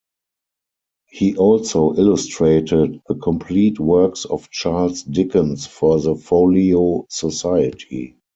He 1.11 1.37
also 1.37 1.93
illustrated 1.93 3.03
the 3.07 3.13
complete 3.13 3.79
works 3.79 4.25
of 4.25 4.49
Charles 4.49 5.03
Dickens 5.03 5.67
for 5.67 6.01
the 6.01 6.15
Folio 6.15 7.05
Society. 7.11 8.17